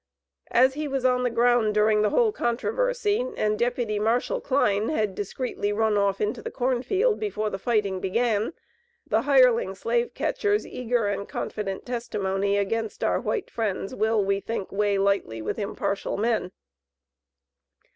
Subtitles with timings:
[0.49, 5.13] As he was on the ground during the whole controversy, and deputy Marshall Kline had
[5.13, 8.53] discreetly run off into the corn field, before the fighting began,
[9.05, 14.71] the hireling slave catcher's eager and confident testimony against our white friends, will, we think,
[14.71, 16.51] weigh lightly with impartial men.